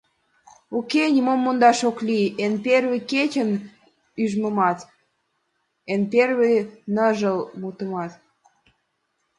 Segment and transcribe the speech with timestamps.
[0.77, 3.49] Уке, нимом мондаш ок лий: Эн первый кечын
[4.23, 4.79] ӱжмымат,
[5.93, 6.55] Эн первый
[6.93, 8.11] ныжыл мутымат…